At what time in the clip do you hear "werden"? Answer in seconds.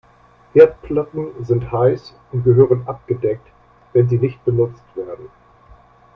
4.95-5.29